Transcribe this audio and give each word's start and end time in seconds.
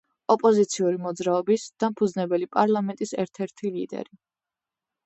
ოპოზიციური 0.35 0.99
მოძრაობის 1.03 1.67
„დამფუძნებელი 1.85 2.51
პარლამენტის“ 2.59 3.17
ერთ-ერთი 3.27 3.73
ლიდერი. 3.79 4.23